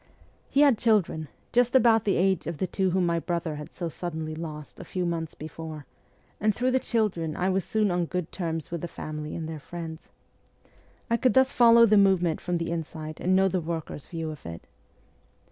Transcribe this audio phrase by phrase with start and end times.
[0.49, 3.87] He had children, just about the age of the two whom my brother had so
[3.87, 5.85] suddenly lost a few months before,
[6.39, 9.59] and through the children I was soon on good terms with the family and their
[9.59, 10.09] friends.
[11.07, 14.43] I could thus follow the movement from the inside, and know the workers' view of
[14.43, 14.65] it.